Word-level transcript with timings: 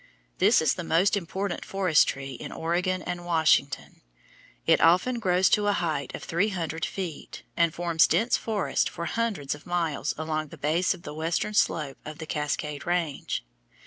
This 0.39 0.63
is 0.63 0.73
the 0.73 0.83
most 0.83 1.15
important 1.15 1.63
forest 1.63 2.07
tree 2.07 2.31
in 2.33 2.51
Oregon 2.51 3.03
and 3.03 3.23
Washington. 3.23 4.01
It 4.65 4.81
often 4.81 5.19
grows 5.19 5.47
to 5.51 5.67
a 5.67 5.73
height 5.73 6.15
of 6.15 6.23
three 6.23 6.49
hundred 6.49 6.87
feet, 6.87 7.43
and 7.55 7.71
forms 7.71 8.07
dense 8.07 8.35
forests 8.35 8.89
for 8.89 9.05
hundreds 9.05 9.53
of 9.53 9.67
miles 9.67 10.15
along 10.17 10.47
the 10.47 10.57
base 10.57 10.95
and 10.95 11.05
western 11.05 11.53
slope 11.53 11.99
of 12.03 12.17
the 12.17 12.25
Cascade 12.25 12.83
Range. 12.87 13.43